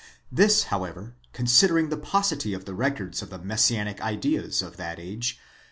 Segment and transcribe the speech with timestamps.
[0.31, 5.37] This however, considering the paucity of records of the Messianic ideas of that age